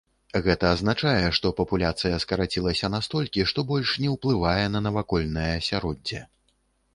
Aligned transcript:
Гэта 0.45 0.69
азначае, 0.75 1.25
што 1.37 1.51
папуляцыя 1.59 2.17
скарацілася 2.23 2.89
настолькі, 2.95 3.45
што 3.53 3.67
больш 3.73 3.93
не 4.05 4.09
ўплывае 4.15 4.65
на 4.79 4.83
навакольнае 4.89 5.47
асяроддзе. 5.61 6.25